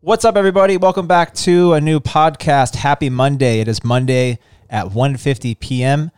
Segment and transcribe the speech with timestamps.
[0.00, 0.76] What's up, everybody?
[0.76, 2.76] Welcome back to a new podcast.
[2.76, 3.60] Happy Monday.
[3.60, 4.38] It is Monday
[4.70, 6.10] at 1.50 p.m.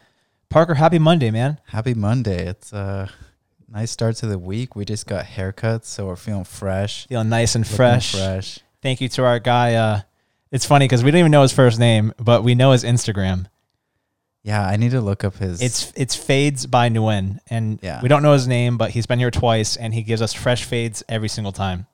[0.50, 1.58] Parker, happy Monday, man.
[1.68, 2.46] Happy Monday.
[2.46, 3.08] It's a
[3.68, 4.76] nice start to the week.
[4.76, 7.06] We just got haircuts, so we're feeling fresh.
[7.06, 8.12] Feeling nice and looking fresh.
[8.12, 8.58] Fresh.
[8.82, 9.74] Thank you to our guy.
[9.74, 10.00] Uh,
[10.50, 13.46] it's funny because we don't even know his first name, but we know his Instagram.
[14.42, 15.62] Yeah, I need to look up his.
[15.62, 18.00] It's it's Fades by Nguyen, and Yeah.
[18.02, 20.64] we don't know his name, but he's been here twice, and he gives us fresh
[20.64, 21.86] fades every single time.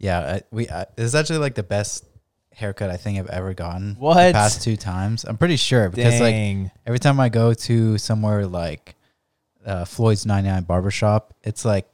[0.00, 0.18] Yeah.
[0.20, 2.04] I, we uh, this is actually like the best
[2.52, 3.94] haircut I think I've ever gotten.
[3.98, 4.14] What?
[4.26, 8.46] The past two times, I'm pretty sure because like every time I go to somewhere
[8.46, 8.96] like
[9.64, 11.86] uh, Floyd's 99 Barbershop, it's like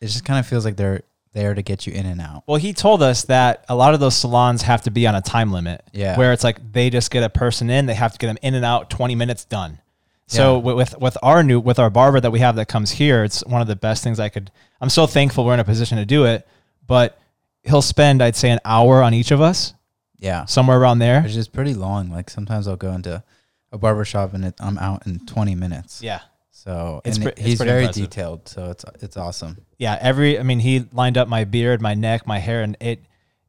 [0.00, 1.02] it just kind of feels like they're
[1.32, 2.42] there to get you in and out.
[2.46, 5.22] Well, he told us that a lot of those salons have to be on a
[5.22, 5.82] time limit.
[5.92, 6.18] Yeah.
[6.18, 8.54] Where it's like they just get a person in, they have to get them in
[8.54, 9.78] and out, 20 minutes done.
[10.26, 10.72] So Yeah.
[10.74, 13.62] with with our new with our barber that we have that comes here, it's one
[13.62, 14.50] of the best things I could.
[14.80, 16.46] I'm so thankful we're in a position to do it.
[16.86, 17.18] But
[17.64, 19.74] he'll spend, I'd say, an hour on each of us,
[20.18, 20.44] Yeah.
[20.46, 21.22] somewhere around there.
[21.22, 22.10] Which is pretty long.
[22.10, 23.22] Like sometimes I'll go into
[23.70, 26.02] a barbershop and it, I'm out in 20 minutes.
[26.02, 26.20] Yeah.
[26.50, 28.10] So It's and pre- it's he's pretty very impressive.
[28.10, 28.48] detailed.
[28.48, 29.58] So it's it's awesome.
[29.78, 33.00] Yeah, every I mean, he lined up my beard, my neck, my hair, and it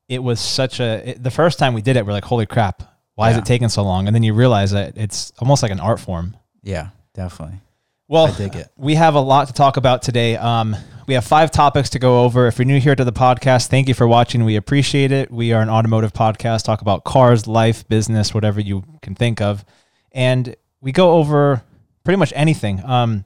[0.10, 1.10] it was such a.
[1.12, 2.82] It, the first time we did it, we're like, "Holy crap!
[3.16, 3.40] Why is Yeah.
[3.42, 6.36] it taking so long?" And then you realize that it's almost like an art form.
[6.64, 7.60] Yeah, definitely.
[8.08, 8.70] Well, I dig it.
[8.76, 10.36] we have a lot to talk about today.
[10.36, 10.76] Um,
[11.08, 12.48] we have five topics to go over.
[12.48, 14.44] If you're new here to the podcast, thank you for watching.
[14.44, 15.32] We appreciate it.
[15.32, 19.66] We are an automotive podcast, talk about cars, life, business, whatever you can think of,
[20.12, 21.64] and we go over
[22.04, 22.84] pretty much anything.
[22.84, 23.26] Um,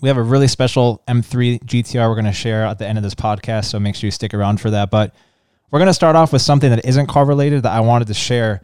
[0.00, 3.04] we have a really special M3 GTR we're going to share at the end of
[3.04, 4.90] this podcast, so make sure you stick around for that.
[4.90, 5.14] But
[5.70, 8.14] we're going to start off with something that isn't car related that I wanted to
[8.14, 8.62] share.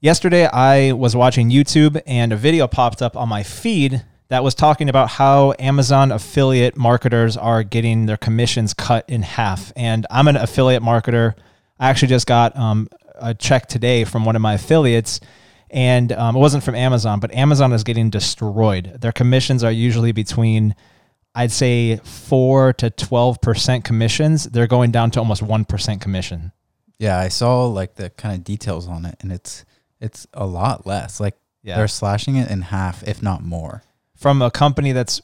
[0.00, 4.54] Yesterday, I was watching YouTube and a video popped up on my feed that was
[4.54, 9.72] talking about how Amazon affiliate marketers are getting their commissions cut in half.
[9.74, 11.34] And I'm an affiliate marketer.
[11.78, 15.20] I actually just got um, a check today from one of my affiliates,
[15.70, 18.98] and um, it wasn't from Amazon, but Amazon is getting destroyed.
[19.00, 20.74] Their commissions are usually between,
[21.34, 24.44] I'd say, four to twelve percent commissions.
[24.44, 26.52] They're going down to almost one percent commission.
[26.98, 29.64] Yeah, I saw like the kind of details on it, and it's
[30.00, 31.20] it's a lot less.
[31.20, 31.76] Like Yeah.
[31.76, 33.82] they're slashing it in half, if not more.
[34.18, 35.22] From a company that's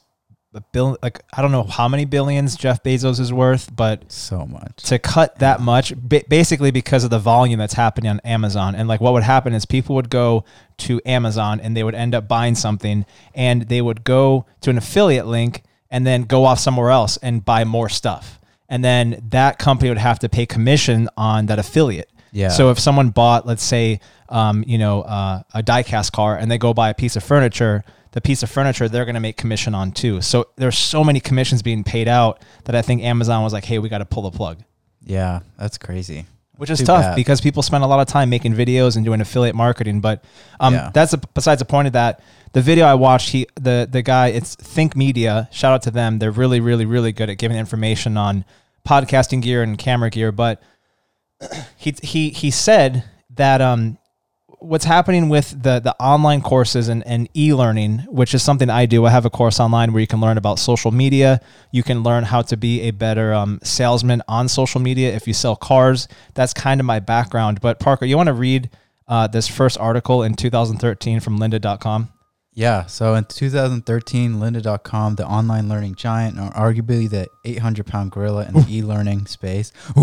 [0.53, 4.45] a bill like I don't know how many billions Jeff Bezos is worth, but So
[4.45, 4.83] much.
[4.83, 8.87] to cut that much, ba- basically because of the volume that's happening on Amazon, and
[8.87, 10.45] like what would happen is people would go
[10.77, 14.77] to Amazon and they would end up buying something, and they would go to an
[14.77, 18.39] affiliate link and then go off somewhere else and buy more stuff,
[18.69, 22.09] and then that company would have to pay commission on that affiliate.
[22.31, 22.47] Yeah.
[22.49, 26.57] So if someone bought, let's say, um, you know, uh, a diecast car, and they
[26.57, 27.83] go buy a piece of furniture,
[28.15, 30.21] the piece of furniture they're going to make commission on too.
[30.21, 33.77] So there's so many commissions being paid out that I think Amazon was like, hey,
[33.77, 34.59] we got to pull the plug,
[35.03, 36.25] Yeah, that's crazy.
[36.55, 37.15] which is Too tough bad.
[37.17, 39.99] because people spend a lot of time making videos and doing affiliate marketing.
[39.99, 40.23] But
[40.61, 40.91] um, Yeah.
[40.93, 42.21] that's a, besides the point of that.
[42.53, 45.49] The video I watched, he the the guy, it's Think Media.
[45.51, 46.19] Shout out to them.
[46.19, 48.45] They're really, really, really good at giving information on
[48.87, 50.31] podcasting gear and camera gear.
[50.31, 50.63] But
[51.77, 53.03] he he he said
[53.35, 53.97] that um
[54.65, 59.05] what's happening with the the online courses and, and e-learning which is something i do.
[59.05, 61.39] I have a course online where you can learn about social media.
[61.71, 65.33] You can learn how to be a better um, salesman on social media if you
[65.33, 66.07] sell cars.
[66.33, 67.61] That's kind of my background.
[67.61, 68.69] But parker you want to read
[69.07, 72.09] uh, this first article in 2013 from lynda.com
[72.53, 72.85] Yeah.
[72.85, 78.53] So in 2013, lynda.com, the online learning giant, or arguably the 800 pound gorilla in
[78.53, 79.71] the e learning space,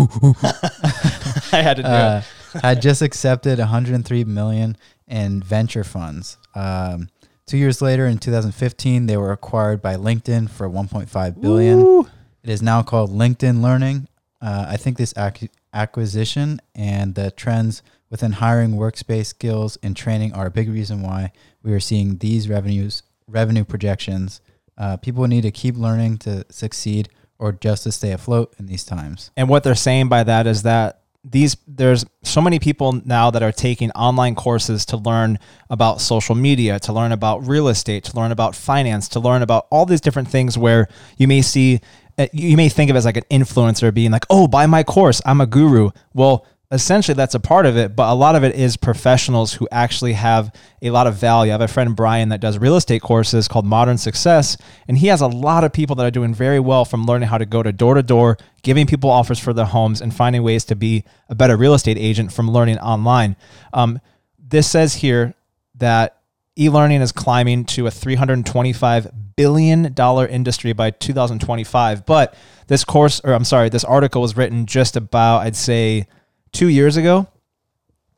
[1.51, 4.77] i had to do uh, it had just accepted 103 million
[5.07, 6.37] in venture funds.
[6.55, 7.09] Um,
[7.45, 11.81] two years later, in 2015, they were acquired by LinkedIn for 1.5 billion.
[11.81, 12.07] Woo.
[12.43, 14.07] It is now called LinkedIn Learning.
[14.41, 20.33] Uh, I think this ac- acquisition and the trends within hiring, workspace skills, and training
[20.33, 21.31] are a big reason why
[21.63, 24.41] we are seeing these revenues, revenue projections.
[24.77, 27.09] Uh, people need to keep learning to succeed
[27.39, 29.31] or just to stay afloat in these times.
[29.35, 33.41] And what they're saying by that is that these there's so many people now that
[33.41, 35.39] are taking online courses to learn
[35.69, 39.67] about social media, to learn about real estate, to learn about finance, to learn about
[39.71, 40.87] all these different things where
[41.17, 41.79] you may see
[42.17, 44.83] uh, you may think of it as like an influencer being like, "Oh, buy my
[44.83, 48.43] course, I'm a guru." Well, essentially that's a part of it, but a lot of
[48.43, 51.51] it is professionals who actually have a lot of value.
[51.51, 55.07] I have a friend Brian that does real estate courses called Modern Success, and he
[55.07, 57.61] has a lot of people that are doing very well from learning how to go
[57.61, 61.03] to door to door, giving people offers for their homes, and finding ways to be
[61.29, 63.35] a better real estate agent from learning online.
[63.71, 64.01] Um,
[64.39, 65.35] this says here
[65.75, 66.19] that
[66.57, 72.35] e-learning is climbing to a 325 billion dollar industry by 2025 but
[72.67, 76.07] this course, or I'm sorry, this article was written just about, I'd say,
[76.53, 77.27] two years ago.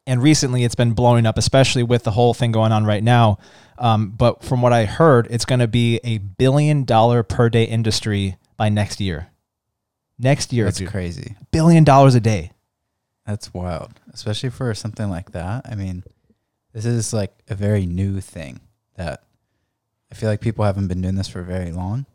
[0.08, 3.40] And recently it's been blowing up, especially with the whole thing going on right now.
[3.80, 7.64] Um, but from what I heard, it's going to be a billion dollar per day
[7.64, 9.32] industry by next year.
[10.20, 10.90] Next year, That's dude.
[10.90, 11.36] crazy.
[11.52, 12.52] billion dollars a day.
[13.26, 15.66] That's wild, especially for something like that.
[15.70, 16.04] I mean,
[16.72, 18.60] this is like a very new thing
[18.98, 19.24] that
[20.12, 22.06] I feel like people haven't been doing this for very long.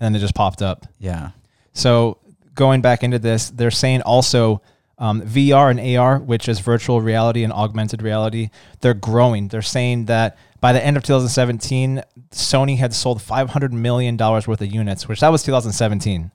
[0.00, 0.86] And then it just popped up.
[0.98, 1.30] Yeah.
[1.74, 2.16] So
[2.54, 4.62] going back into this, they're saying also
[4.98, 8.50] um, VR and AR, which is virtual reality and augmented reality,
[8.80, 9.48] they're growing.
[9.48, 14.60] They're saying that by the end of 2017, Sony had sold 500 million dollars worth
[14.60, 16.30] of units, which that was 2017.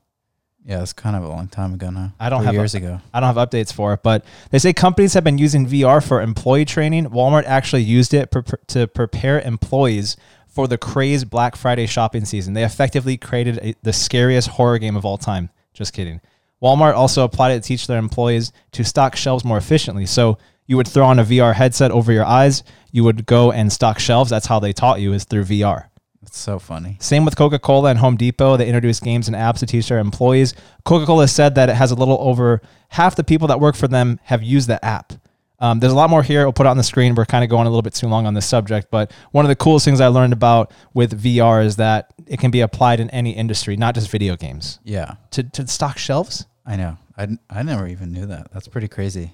[0.65, 2.13] Yeah, it's kind of a long time ago now.
[2.19, 2.99] I don't Three have years ago.
[3.13, 6.21] I don't have updates for it, but they say companies have been using VR for
[6.21, 7.05] employee training.
[7.07, 10.17] Walmart actually used it per- to prepare employees
[10.47, 12.53] for the crazed Black Friday shopping season.
[12.53, 15.49] They effectively created a, the scariest horror game of all time.
[15.73, 16.19] Just kidding.
[16.61, 20.05] Walmart also applied it to teach their employees to stock shelves more efficiently.
[20.05, 23.71] So you would throw on a VR headset over your eyes, you would go and
[23.71, 24.29] stock shelves.
[24.29, 25.89] That's how they taught you is through VR.
[26.21, 26.97] It's so funny.
[26.99, 28.57] Same with Coca Cola and Home Depot.
[28.57, 30.53] They introduced games and apps to teach their employees.
[30.83, 33.87] Coca Cola said that it has a little over half the people that work for
[33.87, 35.13] them have used the app.
[35.59, 36.43] Um, there's a lot more here.
[36.43, 37.15] We'll put it on the screen.
[37.15, 39.49] We're kind of going a little bit too long on this subject, but one of
[39.49, 43.09] the coolest things I learned about with VR is that it can be applied in
[43.09, 44.79] any industry, not just video games.
[44.83, 46.45] Yeah, To, to stock shelves?
[46.65, 46.97] I know.
[47.17, 48.51] I, I never even knew that.
[48.53, 49.33] That's pretty crazy.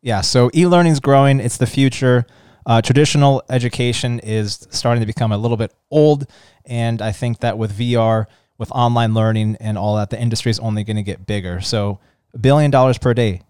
[0.00, 1.40] Yeah, so e-learning is growing.
[1.40, 2.24] It's the future.
[2.64, 6.26] Uh, traditional education is starting to become a little bit old,
[6.64, 8.26] and I think that with VR,
[8.58, 11.60] with online learning and all that, the industry is only going to get bigger.
[11.60, 11.98] So
[12.34, 13.42] a billion dollars per day,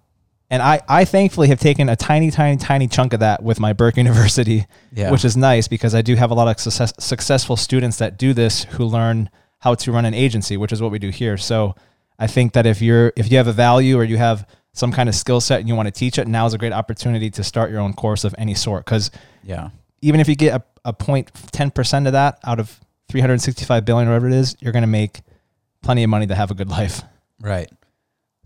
[0.51, 3.73] and I, I thankfully have taken a tiny, tiny, tiny chunk of that with my
[3.73, 5.11] Burke University, Yeah.
[5.11, 8.33] which is nice because I do have a lot of success, successful students that do
[8.33, 9.29] this who learn
[9.61, 11.37] how to run an agency, which is what we do here.
[11.37, 11.75] So
[12.19, 15.09] I think that if you're if you have a value or you have some kind
[15.09, 17.43] of skill set and you want to teach it, now is a great opportunity to
[17.45, 18.85] start your own course of any sort.
[18.85, 19.11] Because
[19.43, 19.71] Yeah.
[20.03, 22.79] even if you get a, a point ten percent of that out of
[23.11, 25.21] 365 billion, or whatever it is, you're going to make
[25.83, 27.03] plenty of money to have a good life.
[27.41, 27.71] Right.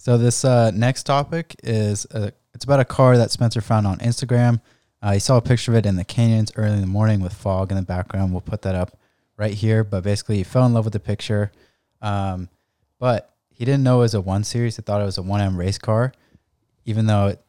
[0.02, 3.98] So this uh, next topic is uh it's about a car that Spencer found on
[3.98, 4.60] Instagram.
[5.00, 7.32] Uh, he saw a picture of it in the canyons early in the morning with
[7.32, 8.32] fog in the background.
[8.32, 8.98] We'll put that up
[9.36, 9.84] right here.
[9.84, 11.52] But basically, he fell in love with the picture.
[12.00, 12.48] Um,
[12.98, 14.74] but he didn't know it was a one series.
[14.74, 16.12] He thought it was a one M race car,
[16.84, 17.40] even though it,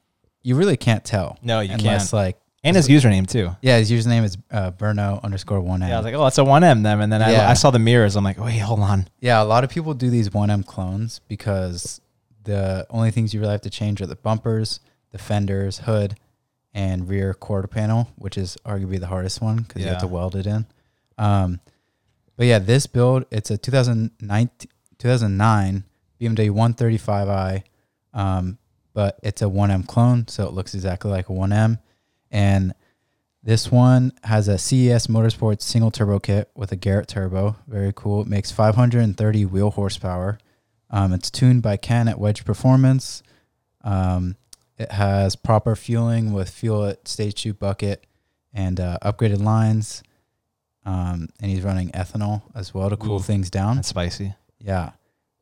[0.43, 1.39] you really can't tell.
[1.41, 2.13] No, you unless can't.
[2.13, 3.49] like And his username too.
[3.63, 5.89] yeah, his username is uh, Burno underscore one M.
[5.89, 7.47] Yeah, I was like, oh, it's a one M then, and then Yeah.
[7.47, 8.15] I, I saw the mirrors.
[8.15, 9.07] I'm like, wait, hold on.
[9.21, 11.99] Yeah, a lot of people do these 1M clones because
[12.43, 14.79] the only things you really have to change are the bumpers,
[15.11, 16.15] the fenders, hood,
[16.73, 20.35] and rear quarter panel, which is arguably the hardest one because you have to weld
[20.35, 20.65] it in.
[21.17, 21.59] Um,
[22.35, 24.49] but yeah, this build, it's a 2009,
[24.97, 25.83] 2009
[26.19, 27.63] BMW 135i,
[28.13, 28.57] um,
[28.93, 31.79] but it's a 1M clone, so it looks exactly like a 1M.
[32.31, 32.73] And
[33.43, 37.57] this one has a CES Motorsports single turbo kit with a Garrett turbo.
[37.67, 38.21] Very cool.
[38.21, 40.39] It makes 530 wheel horsepower.
[40.93, 43.23] Um, it's tuned by Ken at Wedge Performance.
[43.83, 44.35] Um,
[44.77, 48.05] it has proper fueling with Fuel-It stage two bucket
[48.53, 50.03] and uh, upgraded lines.
[50.85, 53.19] Um, and he's running ethanol as well to cool Ooh.
[53.19, 53.77] things down.
[53.77, 54.35] That's spicy.
[54.59, 54.91] Yeah.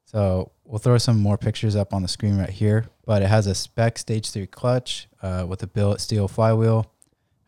[0.05, 2.87] So we'll throw some more pictures up on the screen right here.
[3.05, 6.89] But it has a spec stage three clutch uh, with a billet steel flywheel.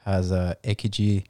[0.04, 1.24] Has a AKG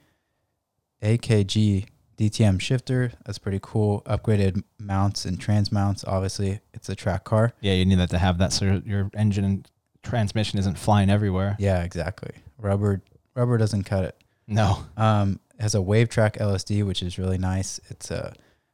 [1.04, 1.86] AKG
[2.18, 3.12] DTM shifter.
[3.26, 4.02] That's pretty cool.
[4.06, 6.04] Upgraded mounts and trans mounts.
[6.06, 7.54] Obviously, it's a track car.
[7.62, 9.70] Yeah, you need that to have that so your- engine and
[10.04, 11.56] transmission isn't flying everywhere.
[11.60, 12.32] Yeah, exactly.
[12.58, 13.02] Rubber
[13.36, 14.18] rubber doesn't cut it.
[14.48, 14.86] No.
[14.98, 17.80] Um, it has a Wavetrac LSD, which is really nice.
[17.90, 18.34] It's a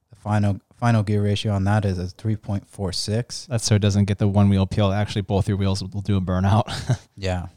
[0.09, 3.45] the final final gear ratio on that is a three point four six.
[3.49, 4.91] That's so it doesn't get the one wheel peel.
[4.91, 6.65] Actually, both your wheels will do a burnout.
[7.15, 7.47] Yeah,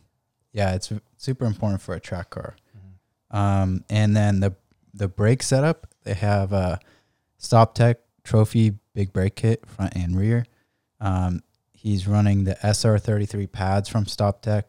[0.52, 2.56] yeah, it's super important for a track car.
[3.30, 4.54] Um, and then the
[4.94, 6.78] the brake setup, they have a
[7.40, 10.44] StopTech Trophy big brake kit front and rear.
[11.00, 14.64] Um, he's running the SR33 pads from StopTech,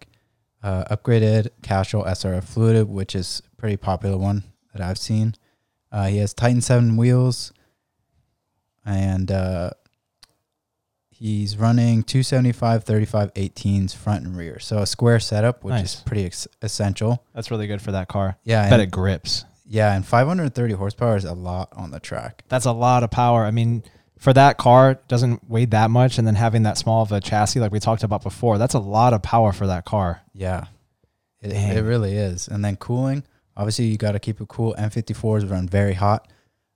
[0.63, 5.35] uh, upgraded Castrol SRF fluid, which is a pretty popular one that I've seen.
[5.91, 7.53] Uh, he has Titan 7 wheels,
[8.85, 9.71] and uh,
[11.11, 14.57] he's running 275 35 18s front and rear.
[14.59, 15.95] So a square setup, which Nice.
[15.95, 17.23] is pretty ex- essential.
[17.35, 18.37] That's really good for that car.
[18.43, 19.45] Yeah, Bet it grips.
[19.65, 22.43] Yeah, and 530 horsepower is a lot on the track.
[22.49, 23.45] That's a lot of power.
[23.45, 23.83] I mean,
[24.19, 27.19] for that car, it doesn't weigh that much, and then having that small of a
[27.21, 30.21] chassis, like we talked about before, that's a lot of power for that car.
[30.33, 30.65] Yeah,
[31.41, 31.77] it, Dang.
[31.77, 32.47] it really is.
[32.47, 33.23] And then cooling,
[33.57, 34.75] obviously you got to keep it cool.
[34.77, 36.27] N54s run very hot.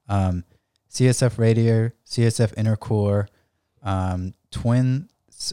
[0.10, 0.44] Um,
[0.90, 3.28] CSF radiator, CSF intercooler,
[3.84, 5.08] Um, twin,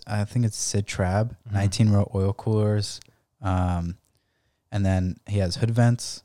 [0.07, 1.53] I think it's Setrab, Mhm.
[1.53, 2.99] 19 row oil coolers.
[3.41, 3.99] Um,
[4.73, 6.23] and then he has hood vents.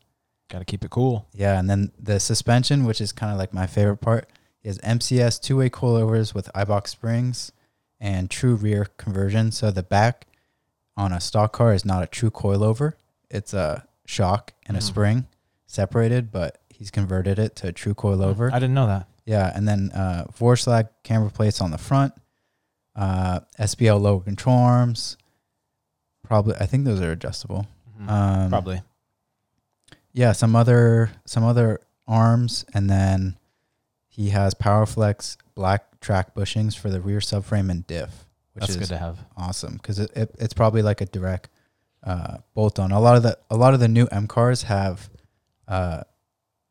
[0.50, 1.27] Got to keep it cool.
[1.34, 4.29] Yeah, and then the suspension, which is kind of like my favorite part,
[4.60, 7.51] he has MCS two way coilovers with Eibach springs
[8.00, 9.51] and true rear conversion.
[9.51, 10.25] So the back
[10.98, 12.94] on a stock car is not a true coilover;
[13.29, 14.84] it's a shock and a Mhm.
[14.84, 15.27] spring
[15.68, 18.51] separated, but he's converted it to a true coilover.
[18.51, 19.08] I didn't know that.
[19.25, 22.13] Yeah, and then uh, Vorslag camber plates on the front,
[22.96, 25.15] uh, SPL lower control arms.
[26.24, 27.68] Probably, I think those are adjustable.
[28.01, 28.10] Mhm.
[28.10, 28.82] Um, Probably.
[30.13, 33.38] Yeah, some other some other arms, and then
[34.08, 38.78] he has PowerFlex black track bushings for the rear subframe and diff, which That's is
[38.78, 39.20] good to have.
[39.38, 41.50] awesome because it, it, it's probably like a direct
[42.04, 42.92] uh, bolt on.
[42.92, 45.10] A lot of the a lot of the new M cars have
[45.68, 46.01] uh,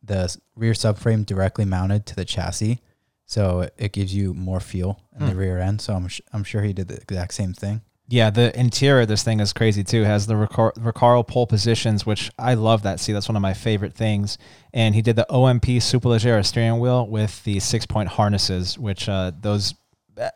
[0.02, 2.80] the rear subframe directly mounted to the chassis,
[3.26, 5.38] so it, it gives you more feel in the Hmm.
[5.38, 5.80] rear end.
[5.80, 7.83] So I'm sh- I'm sure he did the exact same thing.
[8.10, 10.02] Yeah, the interior of this thing is crazy too.
[10.02, 13.52] It has the Recaro, pole positions, which I love that See, That's one of my
[13.52, 14.38] favorite things.
[14.72, 19.32] And he did the OMP Superleggera steering wheel with the six point harnesses, which uh,
[19.38, 19.74] those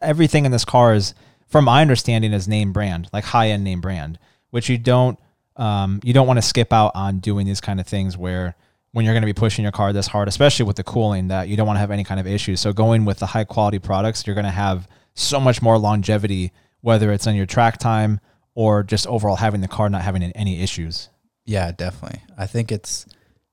[0.03, 1.15] everything in this car is,
[1.49, 4.19] from my understanding, is name brand, like high end name brand,
[4.51, 5.19] which you don't
[5.57, 8.55] um, you don't want to skip out on doing these kind of things where
[8.93, 11.49] when you're going to be pushing your car this hard, especially with the cooling, that
[11.49, 12.61] you don't want to have any kind of issues.
[12.61, 16.53] So going with the high quality products, you're going to have so much more longevity,
[16.83, 18.21] whether it's on your track time
[18.55, 21.09] or just overall having the car not having any issues.
[21.47, 22.21] Yeah, definitely.
[22.37, 23.07] I think it's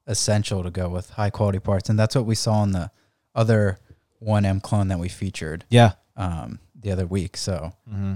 [0.05, 2.91] essential to go with high quality parts, and that's what we saw in the
[3.33, 3.79] other
[4.19, 5.93] one M clone that we featured Yeah.
[6.17, 7.37] um, the other week.
[7.37, 8.15] So Mm-hmm.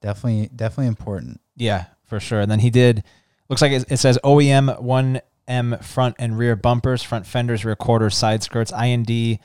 [0.00, 1.40] definitely, definitely important.
[1.56, 2.40] Yeah, for sure.
[2.40, 3.04] And then he did.
[3.48, 7.76] Looks like it, it says OEM one M front and rear bumpers, front fenders, rear
[7.76, 9.38] quarters, side skirts, IND,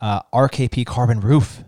[0.00, 1.64] uh, RKP carbon roof.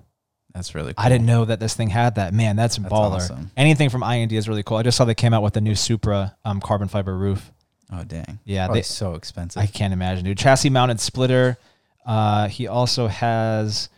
[0.55, 0.95] That's really.
[0.95, 1.05] cool.
[1.05, 2.35] I didn't know that this thing had that.
[2.35, 3.17] Man, that's, That's baller.
[3.17, 3.51] awesome.
[3.57, 4.77] Anything from IND is really cool.
[4.79, 7.53] I just saw they came out with the new Supra um, carbon fiber roof.
[7.93, 8.39] Oh dang!
[8.45, 9.61] Yeah, Probably they, so expensive.
[9.61, 10.39] I can't imagine, dude.
[10.39, 11.59] Chassis mounted splitter.
[12.07, 13.89] Uh, he also has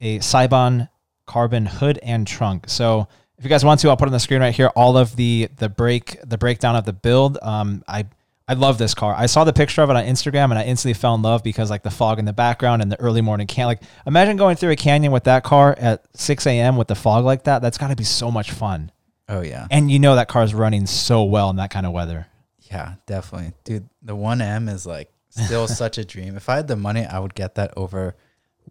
[0.00, 0.88] a Seibon
[1.26, 2.68] carbon hood and trunk.
[2.68, 5.16] So if you guys want to, I'll put on the screen right here all of
[5.16, 7.38] the the break the breakdown of the build.
[7.42, 8.06] Um, I
[8.48, 9.14] I love this car.
[9.16, 11.70] I saw the picture of it on Instagram and I instantly fell in love because
[11.70, 14.70] like the fog in the background and the early morning can like imagine going through
[14.70, 16.76] a canyon with that car at 6 a.m.
[16.76, 17.62] with the fog like that.
[17.62, 18.90] That's got to be so much fun.
[19.28, 22.26] oh yeah, And you know that car's running so well in that kind of weather.
[22.70, 23.88] yeah, definitely, dude.
[24.02, 26.36] The one M is like still such a dream.
[26.36, 28.16] If I had the money, I would get that over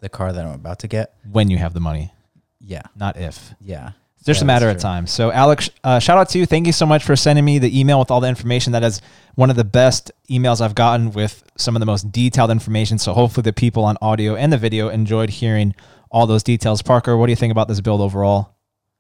[0.01, 1.13] the car that I'm about to get.
[1.31, 2.11] When you have the money,
[2.59, 3.53] Yeah, not if.
[3.61, 3.91] yeah.
[4.21, 5.07] It's just Yeah, a matter of time.
[5.07, 6.45] So, Alex, uh, shout out to you.
[6.45, 8.71] Thank you so much for sending me the email with all the information.
[8.73, 9.01] That is
[9.33, 12.99] one of the best emails I've gotten with some of the most detailed information.
[12.99, 15.73] So, hopefully, the people on audio and the video enjoyed hearing
[16.11, 16.83] all those details.
[16.83, 18.53] Parker, what do you think about this build overall?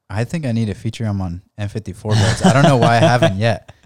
[0.09, 2.41] I think I need to feature him on N54 builds.
[2.43, 3.71] I don't know why I haven't yet.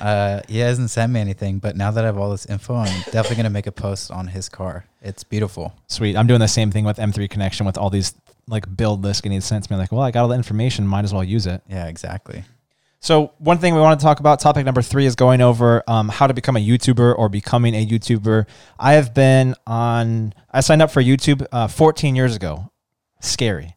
[0.00, 3.02] Uh, he hasn't sent me anything, but now that I have all this info, I'm
[3.12, 4.86] definitely gonna make a post on his car.
[5.02, 5.74] It's beautiful.
[5.88, 6.16] Sweet.
[6.16, 8.14] I'm doing the same thing with M3 Connection with all these
[8.46, 9.78] like build lists getting sent to me.
[9.78, 11.62] Like, well, I got all the information, might as well use it.
[11.68, 12.44] Yeah, exactly.
[13.02, 16.10] So one thing we want to talk about, topic number three, is going over um,
[16.10, 18.46] how to become a YouTuber or becoming a YouTuber.
[18.78, 20.34] I have been on.
[20.50, 22.70] I signed up for YouTube uh, 14 years ago.
[23.20, 23.76] Scary.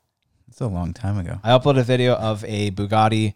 [0.50, 1.40] It's a long time ago.
[1.44, 3.34] I uploaded a video of a Bugatti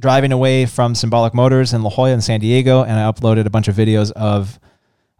[0.00, 3.50] driving away from Symbolic Motors in La Jolla in San Diego, and I uploaded a
[3.50, 4.58] bunch of videos of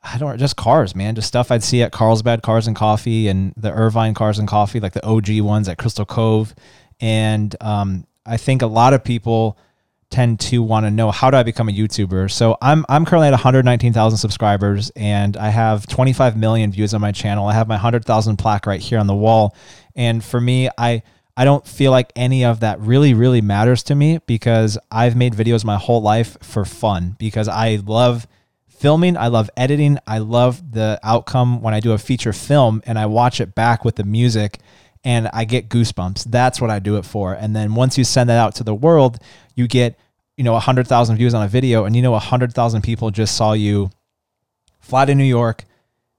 [0.02, 3.52] I don't just cars, man, just stuff I'd see at Carlsbad Cars and Coffee and
[3.56, 6.54] the Irvine Cars and Coffee, like the OG ones at Crystal Cove,
[7.00, 9.58] and um, I think a lot of people
[10.10, 12.30] tend to want to know how do I become a YouTuber.
[12.30, 17.12] So I'm I'm currently at 119,000 subscribers and I have 25 million views on my
[17.12, 17.46] channel.
[17.46, 19.54] I have my 100,000 plaque right here on the wall,
[19.94, 21.02] and for me, I
[21.36, 25.34] I don't feel like any of that really, really matters to me because I've made
[25.34, 28.26] videos my whole life for fun because I love
[28.78, 29.16] filming.
[29.16, 29.98] I love editing.
[30.06, 33.84] I love the outcome when I do a feature film and I watch it back
[33.84, 34.58] with the music
[35.04, 36.24] and I get goosebumps.
[36.30, 37.32] That's what I do it for.
[37.32, 39.18] And then once you send that out to the world,
[39.54, 39.98] you get,
[40.36, 43.90] you know, 100,000 views on a video and you know 100,000 people just saw you
[44.80, 45.64] fly to New York,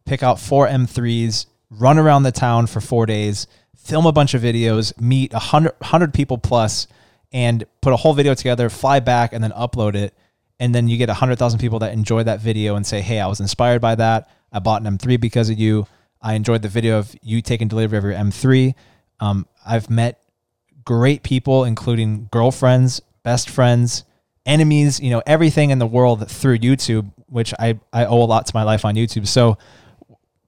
[0.06, 4.42] pick out four M3s, run around the town for four days, film a bunch of
[4.42, 6.88] videos, meet 100, 100 people plus,
[7.32, 10.14] and put a whole video together, fly back, and then upload it.
[10.60, 13.40] And then you get 100,000 people that enjoy that video and say, hey, I was
[13.40, 14.30] inspired by that.
[14.52, 15.88] I bought an M3 because of you.
[16.22, 18.74] I enjoyed the video of you taking delivery of your M3.
[19.22, 20.22] Um, I've met
[20.84, 24.04] great people, including girlfriends, best friends,
[24.46, 28.46] enemies, you know, everything in the world through YouTube, which I, I owe a lot
[28.48, 29.28] to my life on YouTube.
[29.28, 29.58] So,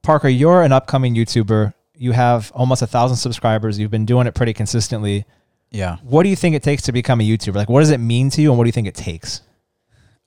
[0.02, 1.74] Parker, you're an upcoming YouTuber.
[1.96, 3.78] You have almost a thousand subscribers.
[3.78, 5.26] You've been doing it pretty consistently.
[5.70, 5.98] Yeah.
[6.04, 7.56] What do you think it takes to become a YouTuber?
[7.56, 9.42] Like, what does it mean to you, and what do you think it takes?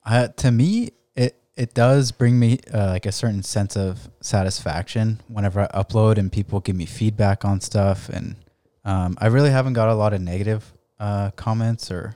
[0.05, 5.21] Uh, to me, it it does bring me uh, like a certain sense of satisfaction
[5.29, 8.09] whenever I upload and people give me feedback on stuff.
[8.09, 8.37] And
[8.85, 12.15] um, I really haven't got a lot of negative uh, comments or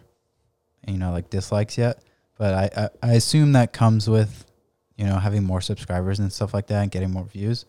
[0.86, 2.02] you know like dislikes yet.
[2.36, 4.44] But I, I I assume that comes with
[4.96, 7.64] you know having more subscribers and stuff like that and getting more views.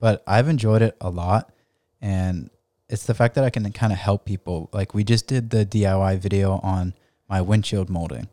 [0.00, 1.52] But I've enjoyed it a lot,
[2.00, 2.50] and
[2.88, 4.68] it's the fact that I can kind of help people.
[4.72, 6.94] Like we just did the DIY video on
[7.28, 8.28] my windshield molding,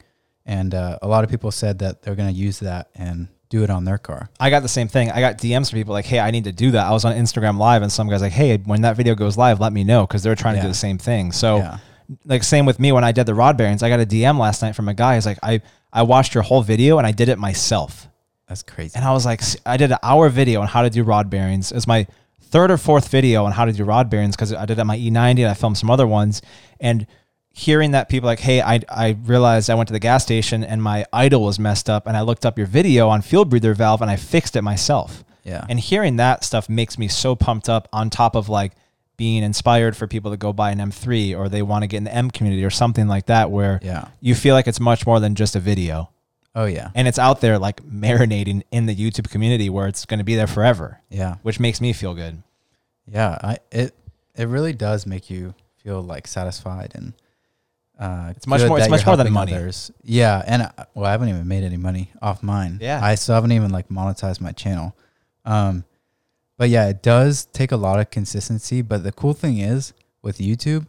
[0.47, 3.63] and uh, a lot of people said that they're going to use that and do
[3.63, 4.29] it on their car.
[4.39, 5.11] I got the same thing.
[5.11, 7.13] I got DMs from people like, "Hey, I need to do that." I was on
[7.13, 10.07] Instagram Live, and some guys like, "Hey, when that video goes live, let me know,"
[10.07, 11.31] because they're trying to do the same thing.
[11.31, 11.77] So, yeah,
[12.25, 13.83] like, same with me when I did the rod bearings.
[13.83, 15.15] I got a DM last night from a guy.
[15.15, 15.61] He's like, "I
[15.93, 18.07] I watched your whole video and I did it myself."
[18.47, 18.95] that's crazy.
[18.95, 21.71] And I was like, I did an hour video on how to do rod bearings.
[21.71, 22.07] It's my
[22.41, 24.87] third or fourth video on how to do rod bearings because I did it on
[24.87, 26.41] my E90 and I filmed some other ones.
[26.79, 27.05] And
[27.57, 30.81] hearing that people like, hey, I, I realized I went to the gas station and
[30.81, 34.03] my idle was messed up and I looked up your video on field breather valve
[34.03, 35.23] and I fixed it myself.
[35.43, 38.73] Yeah, And hearing that stuff makes me so pumped up on top of like
[39.15, 42.03] being inspired for people to go buy an M3 or they want to get in
[42.03, 44.09] the M community or something like that where yeah.
[44.19, 46.11] you feel like it's much more than just a video
[46.53, 50.17] Oh yeah, and it's out there like marinating in the YouTube community where it's going
[50.17, 52.41] to be there forever, yeah, which makes me feel good.
[53.07, 53.37] yeah.
[53.43, 53.93] I it
[54.33, 57.13] it really does make you feel like satisfied and.
[57.99, 59.53] Uh, It's much more- it's much more than money.
[59.53, 59.91] Others.
[60.03, 62.77] Yeah, and I, well, I haven't even made any money off mine.
[62.81, 62.99] Yeah.
[63.03, 64.95] I still haven't even like monetized my channel.
[65.45, 65.83] Um,
[66.57, 68.81] but yeah, it does take a lot of consistency.
[68.81, 70.87] But the cool thing is with YouTube,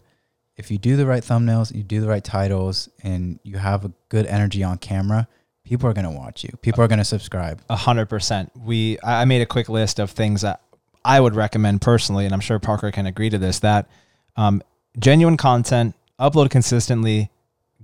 [0.56, 3.92] if you do the right thumbnails, you do the right titles, and you have a
[4.08, 5.28] good energy on camera,
[5.64, 6.50] people are gonna watch you.
[6.62, 7.60] People are gonna subscribe.
[7.70, 8.50] A hundred percent.
[8.56, 10.60] We I I made a quick list of things that
[11.04, 13.60] I would recommend personally, and I'm sure Parker can agree to this.
[13.60, 13.88] That
[14.36, 14.62] um,
[14.98, 17.30] genuine content, upload consistently,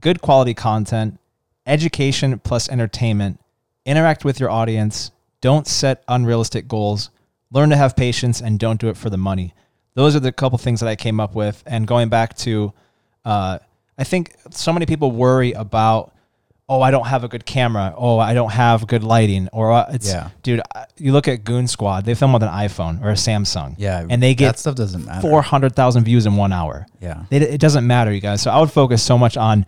[0.00, 1.18] good quality content,
[1.66, 3.40] education plus entertainment,
[3.86, 7.10] interact with your audience, don't set unrealistic goals,
[7.50, 9.54] learn to have patience, and don't do it for the money.
[9.94, 11.62] Those are the couple things that I came up with.
[11.66, 12.72] And going back to,
[13.24, 13.58] uh,
[13.96, 16.13] I think so many people worry about,
[16.68, 17.94] oh, I don't have a good camera.
[17.96, 19.48] Oh, I don't have good lighting.
[19.52, 20.30] Or uh, it's, Yeah.
[20.42, 23.74] dude, uh, you look at Goon Squad, they film with an iPhone or a Samsung.
[23.76, 25.20] Yeah, And they get that stuff doesn't matter.
[25.20, 26.86] 400,000 views in one hour.
[27.00, 28.40] Yeah, It, it doesn't matter, you guys.
[28.42, 29.66] So I would focus so much on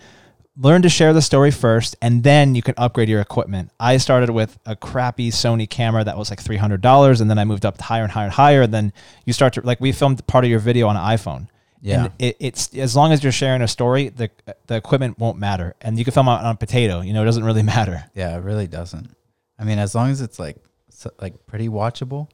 [0.59, 3.71] learn to share the story first, and then you can upgrade your equipment.
[3.79, 7.39] I started with a crappy Sony camera that was like three hundred dollars, and then
[7.39, 8.63] I moved up higher and higher and higher.
[8.63, 8.93] And then
[9.27, 11.49] you start to like we filmed part of your video on an iPhone.
[11.87, 12.05] Yeah.
[12.05, 14.29] And it, it's as long as you're sharing a story, the
[14.67, 17.01] the equipment won't matter, and you can film on, on a potato.
[17.01, 18.05] You know, it doesn't really matter.
[18.15, 19.15] Yeah, it really doesn't.
[19.59, 20.57] I mean, as long as it's like
[20.91, 22.29] so, like pretty watchable,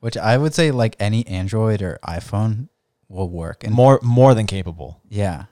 [0.00, 2.68] which I would say like any Android or iPhone
[3.08, 3.64] will work.
[3.64, 5.00] And More more than capable.
[5.08, 5.44] yeah,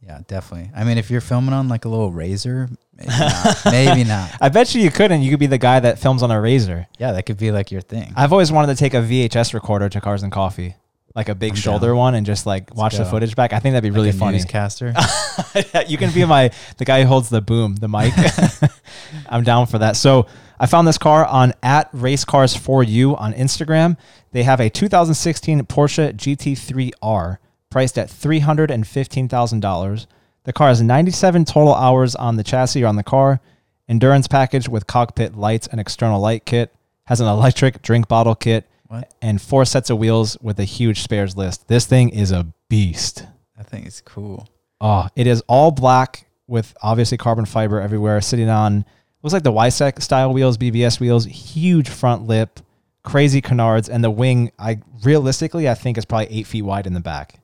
[0.00, 0.70] yeah, definitely.
[0.76, 3.56] I mean, if you're filming on like a little razor, maybe not.
[3.64, 4.30] maybe not.
[4.40, 5.22] I bet you you couldn't.
[5.22, 6.86] You could be the guy that films on a razor.
[6.98, 8.12] Yeah, that could be like your thing.
[8.16, 10.76] I've always wanted to take a VHS recorder to Cars and Coffee,
[11.14, 11.96] like a big I'm shoulder down.
[11.96, 13.52] one, and just like watch the footage back.
[13.52, 14.38] I think that'd be Like really a funny.
[14.38, 14.92] Newscaster.
[15.86, 18.12] you can be my the guy who holds the boom, the mic.
[19.28, 19.96] I'm down for that.
[19.96, 20.26] So
[20.58, 23.96] I found this car on at Race Cars for You on Instagram.
[24.32, 27.38] They have a 2016 Porsche GT3R
[27.70, 30.06] priced at three hundred and fifteen thousand dollars.
[30.44, 33.40] The car has 97 total hours on the chassis or on the car.
[33.88, 36.74] Endurance package with cockpit lights and external light kit.
[37.06, 39.14] Has an electric drink bottle kit what?
[39.22, 41.68] and four sets of wheels with a huge spares list.
[41.68, 43.26] This thing is a beast.
[43.58, 44.48] I think it's cool.
[44.80, 48.84] Oh, it is all black with obviously carbon fiber everywhere, sitting on
[49.22, 52.60] looks like the YSEC style wheels, BBS wheels, huge front lip,
[53.02, 54.52] crazy canards, and the wing.
[54.58, 57.40] I realistically, I think is probably eight feet wide in the back.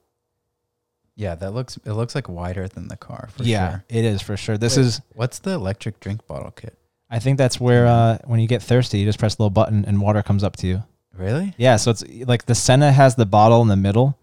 [1.17, 1.79] Yeah, that looks.
[1.85, 3.85] It looks like wider than the car for yeah, sure.
[3.89, 4.57] it is for sure.
[4.57, 6.77] This Wait, is, What's the electric drink bottle kit?
[7.11, 9.85] I think that's where uh, when you get thirsty, you just press a little button
[9.85, 10.83] and water comes up to you.
[11.17, 11.55] Really?
[11.59, 14.17] Yeah, so it's like the Senna has the bottle in the middle.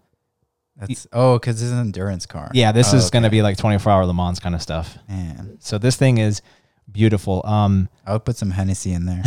[0.76, 2.50] That's oh, because it's an endurance car.
[2.54, 4.96] Yeah, this Oh, is going to be like 24 hour Le Mans kind of stuff.
[5.08, 6.40] Man, So this thing is
[6.90, 7.44] beautiful.
[7.44, 9.20] Um, I would put some Hennessy in there.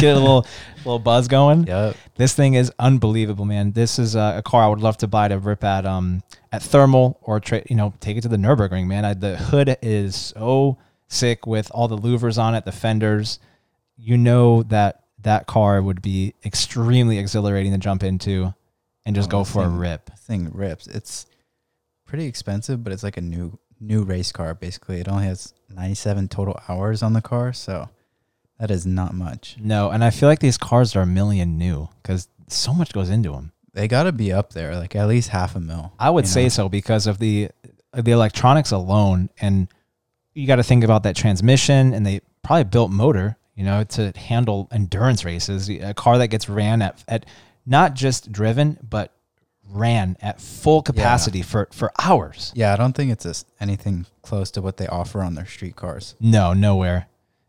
[0.00, 0.46] get a little
[0.78, 1.66] little buzz going.
[1.66, 1.94] yep.
[2.16, 3.72] This thing is unbelievable, man.
[3.72, 6.62] This is a, a car I would love to buy to rip at um at
[6.62, 9.04] thermal or tra- you know take it to the Nurburgring, man.
[9.04, 13.38] I, the hood is so sick with all the louvers on it, the fenders.
[13.98, 18.54] You know that that car would be extremely exhilarating to jump into
[19.04, 20.10] and just Oh, go for a rip.
[20.18, 20.86] Thing rips.
[20.86, 21.26] It's
[22.06, 24.54] pretty expensive, but it's like a new new race car.
[24.54, 27.88] Basically, it only has 97 total hours on the car, so
[28.58, 29.56] that is not much.
[29.60, 33.10] No, and I feel like these cars are a million new because so much goes
[33.10, 33.52] into them.
[33.74, 35.92] they got to be up there, like at least half a mil.
[35.98, 36.48] I would say know?
[36.50, 37.50] so because of the
[37.92, 39.68] uh, the electronics alone, and
[40.34, 44.12] you got to think about that transmission, and they probably built motor, you know, to
[44.12, 45.68] handle endurance races.
[45.68, 47.26] A car that gets ran at at
[47.64, 49.12] not just driven, but
[49.68, 52.52] ran at full capacity for for hours.
[52.54, 55.74] Yeah, I don't think it's a anything close to what they offer on their street
[55.74, 56.14] cars.
[56.20, 57.08] No, nowhere.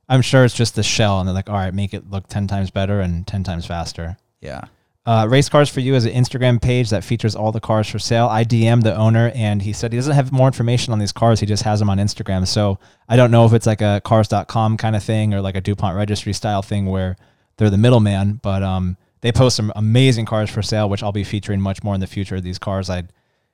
[0.10, 2.48] I'm sure it's just the shell, and they're like, all right, make it look ten
[2.48, 4.18] times better and ten times faster.
[4.42, 4.62] Yeah.
[5.08, 7.98] Uh, Race Cars for You is an Instagram page that features all the cars for
[7.98, 8.28] sale.
[8.28, 11.40] I DM the owner, and he said he doesn't have more information on these cars.
[11.40, 12.46] He just has them on Instagram.
[12.46, 15.62] So I don't know if it's like a cars.com kind of thing or like a
[15.62, 17.16] DuPont registry style thing where
[17.56, 21.24] they're the middleman, but um, they post some amazing cars for sale, which I'll be
[21.24, 22.42] featuring much more in the future.
[22.42, 23.04] These cars, I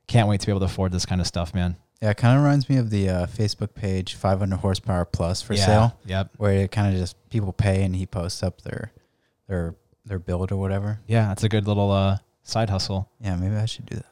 [0.07, 1.75] can't wait to be able to afford this kind of stuff, man.
[2.01, 5.53] Yeah, it kind of reminds me of the uh, Facebook page 500 horsepower plus for
[5.53, 5.65] Yeah.
[5.67, 6.31] sale, Yep.
[6.37, 8.91] where it kind of just people pay and he posts up their
[9.47, 10.99] their their build or whatever.
[11.07, 13.09] Yeah, that's a good little uh, side hustle.
[13.19, 14.05] Yeah, maybe I should do that.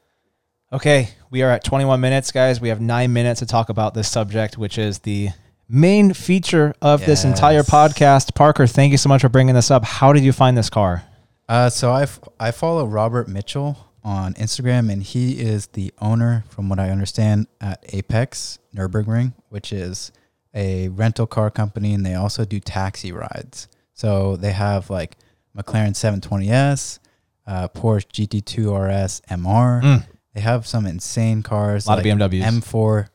[0.73, 2.61] Okay, we are at 21 minutes, guys.
[2.61, 5.29] We have nine minutes to talk about this subject, which is the
[5.67, 7.69] main feature of this entire Yes.
[7.69, 8.35] podcast.
[8.35, 9.83] Parker, thank you so much for bringing this up.
[9.83, 11.03] How did you find this car?
[11.49, 16.45] Uh, so I, f- I follow Robert Mitchell on Instagram, and he is the owner,
[16.47, 20.13] from what I understand, at Apex Nurburgring, which is
[20.53, 23.67] a rental car company, and they also do taxi rides.
[23.93, 25.17] So they have like
[25.55, 26.99] McLaren 720S,
[27.47, 29.81] uh, Porsche GT2 RS MR.
[29.81, 30.07] Mm.
[30.33, 31.85] They have some insane cars.
[31.85, 32.43] A lot of like BMWs.
[32.43, 33.07] M4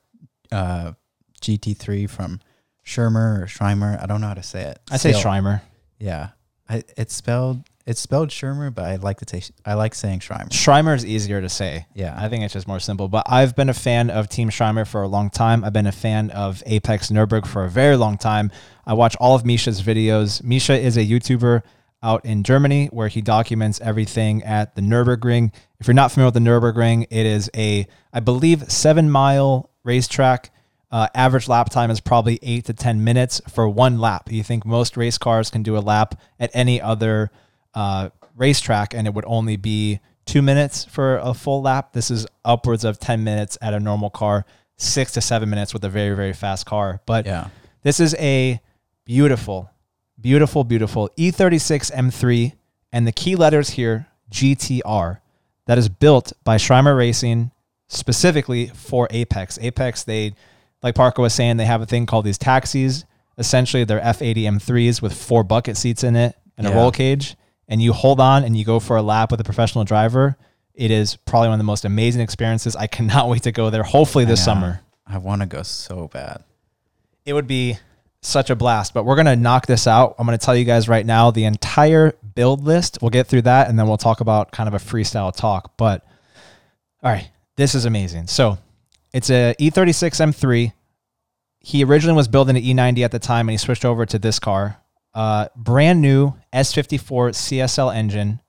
[0.53, 0.93] uh,
[1.41, 2.41] GT3 from
[2.83, 4.01] Schirmer or Schreimer.
[4.03, 4.79] I don't know how to say it.
[4.91, 5.63] I say Schreimer.
[5.99, 6.31] yeah,
[6.69, 10.51] I, it's spelled it's spelled Shermer, but I like to say I like saying Schreimer.
[10.51, 11.87] Schreimer is easier to say.
[11.95, 13.09] Yeah, I think it's just more simple.
[13.09, 15.65] But I've been a fan of Team Schreimer for a long time.
[15.65, 18.51] I've been a fan of Apex Nürburgring for a very long time.
[18.85, 20.43] I watch all of Misha's videos.
[20.43, 21.63] Misha is a YouTuber
[22.03, 25.53] out in Germany where he documents everything at the Nürburgring.
[25.81, 30.53] If you're not familiar with the Nürburgring, it is a, I believe, seven mile racetrack.
[30.91, 34.31] Uh, average lap time is probably eight to 10 minutes for one lap.
[34.31, 37.31] You think most race cars can do a lap at any other
[37.75, 41.93] uh, racetrack and it would only be two minutes for a full lap.
[41.93, 44.45] This is upwards of 10 minutes at a normal car,
[44.77, 47.01] six to seven minutes with a very, very fast car.
[47.07, 47.49] But yeah,
[47.83, 48.61] this is a
[49.05, 49.71] beautiful,
[50.21, 52.53] beautiful, beautiful E E36 M3
[52.93, 55.19] and the key letters here GTR
[55.67, 57.51] that is built by Schreimer Racing
[57.89, 59.59] specifically for Apex.
[59.61, 60.35] Apex, they,
[60.83, 63.05] like Parker was saying, they have a thing called these taxis.
[63.39, 67.37] Essentially, they're F80 M3s with four bucket seats in it and a roll cage.
[67.69, 70.37] And you hold on and you go for a lap with a professional driver.
[70.75, 72.77] It is probably one of the most amazing experiences.
[72.77, 73.83] I cannot wait to go there.
[73.83, 74.53] Hopefully this know.
[74.53, 76.43] summer I want to go so bad.
[77.25, 77.79] it would be
[78.27, 78.95] such a blast.
[78.95, 80.15] But we're gonna knock this out.
[80.19, 82.99] I'm gonna tell you guys right now the entire build list.
[83.01, 85.77] We'll get through that, and then we'll talk about kind of a freestyle talk.
[85.77, 86.05] But
[87.03, 88.27] all right, this is amazing.
[88.27, 88.59] So
[89.13, 90.73] it's a E36 M3.
[91.61, 94.39] He originally was building an E90 at the time, and he switched over to this
[94.39, 94.79] car.
[95.15, 98.41] Uh, brand new S54 CSL engine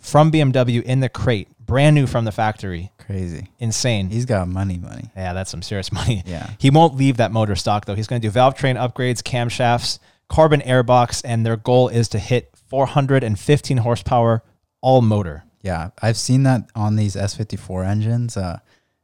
[0.00, 2.90] from BMW in the crate, brand new from the factory.
[2.98, 3.48] Crazy.
[3.58, 4.10] Insane.
[4.10, 5.10] He's got money, money.
[5.16, 6.22] Yeah, that's some serious money.
[6.26, 6.50] Yeah.
[6.58, 7.94] He won't leave that motor stock though.
[7.94, 12.18] He's going to do valve train upgrades, camshafts, carbon airbox, and their goal is to
[12.18, 14.42] hit 415 horsepower
[14.80, 15.44] all motor.
[15.62, 18.36] Yeah, I've seen that on these S54 engines.
[18.36, 18.60] Uh,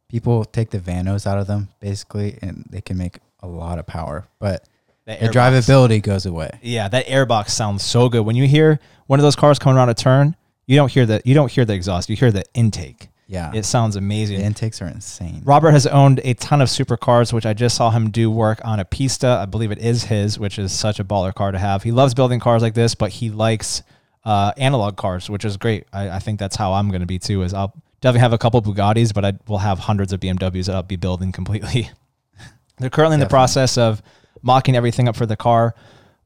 [0.09, 3.87] people take the vanos out of them basically, and they can make a lot of
[3.87, 4.67] power, but
[5.05, 6.51] the drivability goes away.
[6.63, 8.23] Yeah, that airbox sounds so good.
[8.23, 10.35] When you hear one of those cars coming around a turn,
[10.67, 12.09] you don't hear the you don't hear the exhaust.
[12.11, 13.09] You hear the intake.
[13.29, 14.39] Yeah, It sounds amazing.
[14.39, 15.43] the intakes are insane.
[15.45, 18.79] Robert has owned a ton of supercars, which I just saw him do work on
[18.79, 19.27] a Pista.
[19.43, 21.83] I believe it is his, which is such a baller car to have.
[21.83, 23.83] He loves building cars like this, but he likes
[24.25, 25.87] uh, analog cars, which is great.
[25.93, 27.43] I, I think that's how I'm going to be too.
[27.43, 30.77] Is I'll definitely have a couple Bugattis, but I will have hundreds of BMWs that
[30.77, 31.91] I'll be building completely.
[32.79, 34.03] They're currently in the process of
[34.41, 35.75] mocking everything up for the car.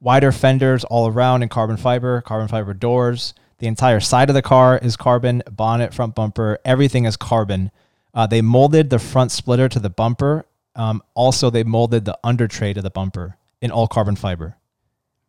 [0.00, 3.32] Wider fenders all around in carbon fiber, carbon fiber doors.
[3.60, 7.70] The entire side of the car is carbon, bonnet, front bumper, everything is carbon.
[8.12, 10.46] Uh, they molded the front splitter to the bumper.
[10.74, 14.56] Um, also, they molded the under tray to the bumper in all carbon fiber.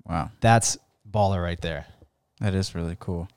[0.05, 0.77] Wow, That's
[1.09, 1.85] baller right there.
[2.39, 3.27] that is really cool.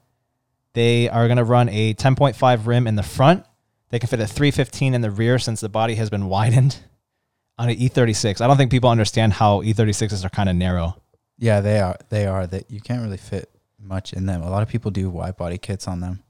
[0.73, 3.45] They are going to run a 10.5 rim in the front.
[3.91, 6.79] They can fit a 315 in the rear since the body has been widened
[7.59, 8.41] on an E36.
[8.41, 11.01] I don't think people understand how E36s are kind of narrow.
[11.39, 11.97] Yeah, they are.
[12.11, 12.47] They are.
[12.47, 13.51] That you can't really fit
[13.85, 14.43] much in them.
[14.43, 16.23] A lot of people do wide body kits on them,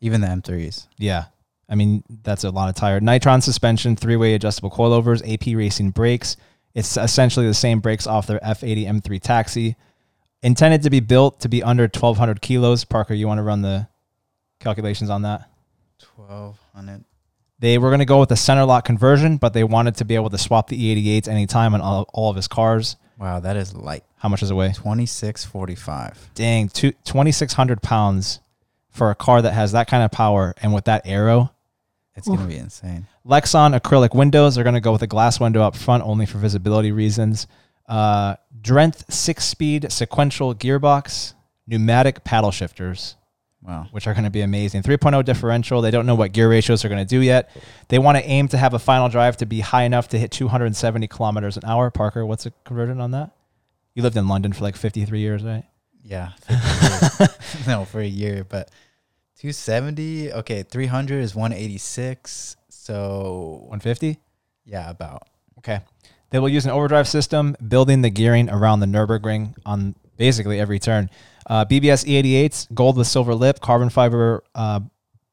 [0.00, 0.86] even the M3s.
[0.98, 1.26] Yeah.
[1.68, 3.00] I mean, that's a lot of tire.
[3.00, 6.36] Nitron suspension, three way adjustable coilovers, AP racing brakes.
[6.74, 9.76] It's essentially the same brakes off their F80 M3 taxi.
[10.42, 12.84] Intended to be built to be under 1,200 kilos.
[12.84, 13.88] Parker, you want to run the
[14.60, 15.50] calculations on that?
[15.98, 17.04] Twelve hundred.
[17.58, 20.14] They were going to go with a center lock conversion, but they wanted to be
[20.14, 22.96] able to swap the E88s anytime on all, all of his cars.
[23.18, 24.04] Wow, that is light.
[24.16, 24.72] How much does it weigh?
[24.72, 26.30] Twenty six forty five.
[26.34, 28.40] Dang, two, 2,600 pounds
[28.90, 31.52] for a car that has that kind of power and with that aero.
[32.14, 33.06] It's gonna be insane.
[33.28, 34.54] Lexan acrylic windows.
[34.54, 37.46] They're going to go with a glass window up front only for visibility reasons.
[37.86, 41.34] Uh, Drenth six speed sequential gearbox,
[41.66, 43.16] pneumatic paddle shifters,
[43.68, 43.86] Wow.
[43.90, 44.82] which are going to be amazing.
[44.82, 45.82] 3.0 differential.
[45.82, 47.50] They don't know what gear ratios are going to do yet.
[47.88, 50.30] They want to aim to have a final drive to be high enough to hit
[50.30, 51.90] 270 kilometers an hour.
[51.90, 53.32] Parker, what's the conversion on that?
[53.94, 55.64] You lived in London for like 53 years, right?
[56.02, 56.30] Yeah.
[57.66, 58.70] no, for a year, but
[59.40, 60.32] 270.
[60.32, 62.56] Okay, 300 is 186.
[62.70, 64.18] So 150?
[64.64, 65.28] yeah, about.
[65.58, 65.80] Okay.
[66.30, 70.78] They will use an overdrive system, building the gearing around the Nürburgring on basically every
[70.78, 71.10] turn.
[71.48, 74.80] Uh, BBS E88s, gold with silver lip, carbon fiber uh,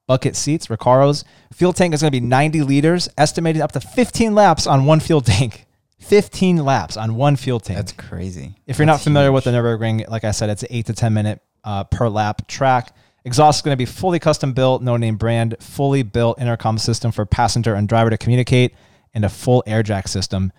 [0.07, 1.25] bucket seats, Recaros.
[1.53, 4.99] Fuel tank is going to be 90 liters, estimated up to 15 laps on one
[4.99, 5.65] fuel tank.
[5.99, 7.77] 15 laps on one fuel tank.
[7.77, 8.55] That's crazy.
[8.67, 9.35] If you're not familiar huge.
[9.35, 12.47] with the Nürburgring, like I said, it's an eight to 10 minute uh, per lap
[12.47, 12.95] track.
[13.23, 17.11] Exhaust is going to be fully custom built, no name brand, fully built intercom system
[17.11, 18.75] for passenger and driver to communicate,
[19.15, 20.51] and a full air jack system.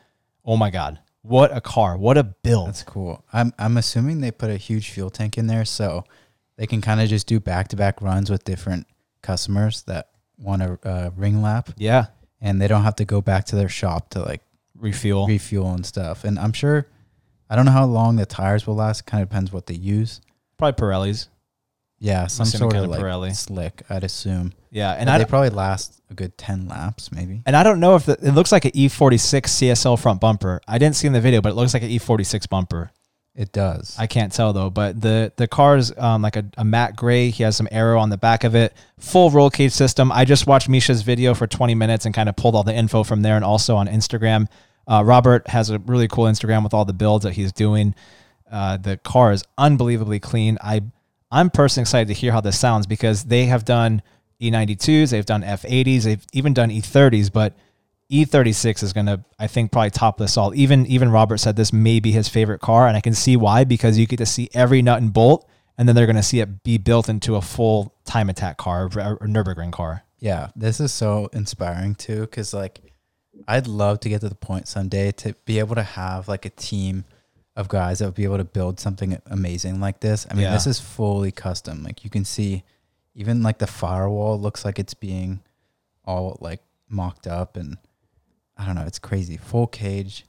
[0.44, 0.98] Oh my God.
[1.26, 1.96] What a car.
[1.96, 2.68] What a build.
[2.68, 3.24] That's cool.
[3.32, 6.04] I'm I'm assuming they put a huge fuel tank in there so
[6.56, 8.86] they can kind of just do back to back runs with different
[9.22, 10.08] customers that
[10.38, 12.06] want a uh, ring lap, yeah.
[12.40, 14.42] and they don't have to go back to their shop to like
[14.78, 15.26] Refuel.
[15.26, 16.24] refuel and stuff.
[16.24, 16.86] And I'm sure,
[17.48, 19.06] I don't know how long the tires will last.
[19.06, 20.20] Kind of depends what they use.
[20.58, 21.28] Probably Pirelli's.
[21.98, 23.34] Yeah, some sort of kinda like Pirelli.
[23.34, 24.52] slick, I'd assume.
[24.70, 24.92] Yeah.
[24.92, 27.42] And And I, they probably last a good ten laps, maybe.
[27.46, 30.60] and I don't know if the, it looks like an E46 CSL front bumper.
[30.68, 32.90] I didn't see in the video, but it looks like an E46 bumper.
[33.34, 33.94] It does.
[33.98, 37.28] I can't tell though, but the the car is um, like a, a matte gray.
[37.30, 38.74] He has some aero on the back of it.
[38.98, 40.10] Full roll cage system.
[40.12, 43.02] I just watched Misha's video for 20 minutes and kind of pulled all the info
[43.04, 44.46] from there, and also on Instagram.
[44.88, 47.94] Uh, Robert has a really cool Instagram with all the builds that he's doing.
[48.50, 50.56] Uh, the car is unbelievably clean.
[50.62, 50.82] I
[51.30, 54.02] I'm personally excited to hear how this sounds because they have done
[54.40, 57.54] E92s, they've done F80s, they've even done E30s, but
[58.10, 60.54] E36 is going to, I think, probably top this all.
[60.54, 63.64] Even even Robert said this may be his favorite car, and I can see why
[63.64, 66.40] because you get to see every nut and bolt, and then they're going to see
[66.40, 70.04] it be built into a full time attack car or Nurburgring car.
[70.20, 72.80] yeah, this is so inspiring too, because like,
[73.48, 76.50] I'd love to get to the point someday to be able to have like a
[76.50, 77.04] team
[77.56, 80.26] of guys that would be able to build something amazing like this.
[80.30, 80.52] I mean, Yeah.
[80.52, 81.82] this is fully custom.
[81.82, 82.62] Like you can see,
[83.14, 85.40] even like the firewall looks like it's being
[86.04, 87.78] all like mocked up, and
[88.56, 89.36] I don't know, it's crazy.
[89.38, 90.24] Full cage,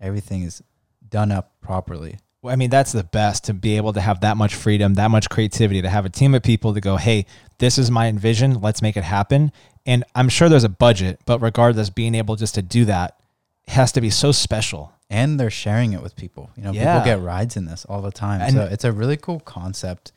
[0.00, 0.62] everything is
[1.08, 2.18] done up properly.
[2.40, 5.10] Well, I mean, that's the best to be able to have that much freedom, that
[5.10, 7.26] much creativity, to have a team of people to go, hey,
[7.58, 8.60] this is my envision.
[8.60, 9.50] Let's make it happen.
[9.84, 13.18] And I'm sure there's a budget, but regardless, being able just to do that
[13.66, 14.92] has to be so special.
[15.10, 16.50] And they're sharing it with people.
[16.56, 16.98] You know, Yeah.
[17.00, 18.40] people get rides in this all the time.
[18.40, 20.12] And- so it's a really cool concept,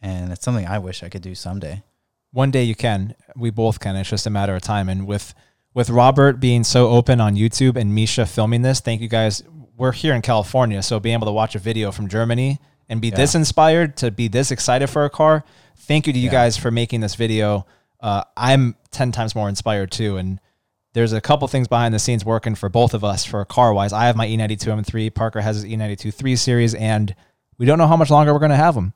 [0.00, 1.82] and it's something I wish I could do someday.
[2.32, 3.14] One day you can.
[3.36, 3.94] We both can.
[3.96, 4.88] It's just a matter of time.
[4.88, 5.34] And with
[5.74, 9.42] with Robert being so open on YouTube and Misha filming this, thank you guys.
[9.74, 12.58] We're here in California, so being able to watch a video from Germany
[12.90, 15.44] and be this inspired to be this excited for a car.
[15.78, 16.32] Thank you to you Yeah.
[16.32, 17.64] guys for making this video.
[18.00, 20.40] Uh, I'm ten times more inspired too, and
[20.94, 23.92] there's a couple things behind the scenes working for both of us for car wise.
[23.92, 25.14] I have my E92 M3.
[25.14, 27.14] Parker has his E92 3 Series, and
[27.58, 28.92] we don't know how much longer we're going to have them.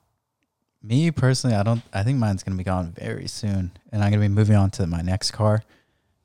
[0.83, 1.81] Me personally, I don't.
[1.91, 4.85] I think mine's gonna be gone very soon, and I'm gonna be moving on to
[4.85, 5.63] my next car.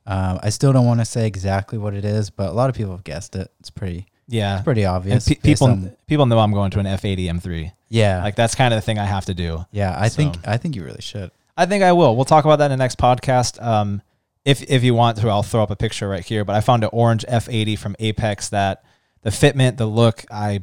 [0.05, 2.75] Um, I still don't want to say exactly what it is, but a lot of
[2.75, 3.51] people have guessed it.
[3.59, 5.27] It's pretty, Yeah, it's pretty obvious.
[5.27, 7.71] pe- people on- people know I'm going to an F80 M3.
[7.89, 9.65] yeah, Like that's kind of the thing I have to do.
[9.71, 9.95] yeah.
[9.97, 10.35] I think.
[10.47, 11.31] I think you really should.
[11.57, 12.15] I think I will.
[12.15, 13.61] We'll talk about that in the next podcast.
[13.61, 14.01] Um,
[14.45, 16.43] if if you want to, I'll throw up a picture right here.
[16.45, 18.83] But I found an orange F80 from Apex that
[19.21, 20.61] the fitment, the look, I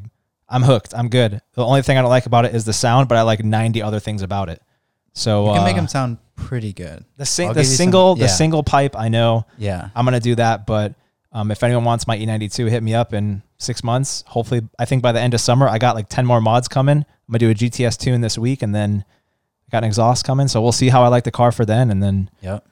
[0.48, 0.92] I'm hooked.
[0.94, 1.40] I'm good.
[1.54, 3.82] The only thing I don't like about it is the sound, but I like 90
[3.82, 4.60] other things about it.
[5.12, 7.04] So You can make uh, them sound pretty good.
[7.16, 8.96] the sing- the you some- single the single pipe.
[8.98, 10.94] I know Yeah, I'm gonna do that, but
[11.32, 14.24] um, if anyone wants my E92, hit me up in six months.
[14.26, 16.98] Hopefully, I think by the end of summer, I got like 10 more mods coming.
[16.98, 19.04] I'm gonna do a GTS tune this week, and then
[19.68, 20.48] I got an exhaust coming.
[20.48, 22.30] So we'll see how I like the car for then, and then.
[22.42, 22.66] yep.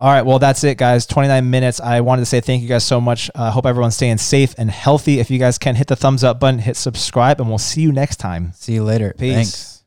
[0.00, 1.06] All right, well that's it, guys.
[1.06, 1.78] 29 minutes.
[1.78, 3.30] I wanted to say thank you guys so much.
[3.34, 5.18] I uh, hope everyone's staying safe and healthy.
[5.20, 7.92] If you guys can hit the thumbs up button, hit subscribe, and we'll see you
[7.92, 8.52] next time.
[8.54, 9.14] See you later.
[9.18, 9.34] Peace.
[9.34, 9.79] Thanks.